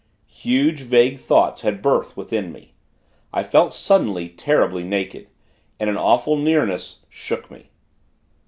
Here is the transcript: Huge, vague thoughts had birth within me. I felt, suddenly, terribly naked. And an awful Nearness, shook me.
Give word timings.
Huge, 0.33 0.79
vague 0.79 1.19
thoughts 1.19 1.61
had 1.61 1.83
birth 1.83 2.17
within 2.17 2.51
me. 2.51 2.73
I 3.31 3.43
felt, 3.43 3.71
suddenly, 3.71 4.29
terribly 4.29 4.83
naked. 4.83 5.27
And 5.79 5.91
an 5.91 5.97
awful 5.97 6.37
Nearness, 6.37 7.05
shook 7.07 7.51
me. 7.51 7.69